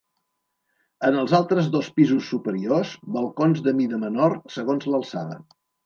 En 1.09 1.17
els 1.23 1.35
altres 1.41 1.69
dos 1.77 1.91
pisos 2.01 2.31
superiors, 2.35 2.97
balcons 3.19 3.65
de 3.69 3.79
mida 3.83 4.05
menor 4.09 4.39
segons 4.59 4.93
l'alçada. 4.93 5.43